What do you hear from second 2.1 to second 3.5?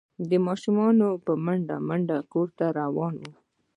کور ته روان وو۔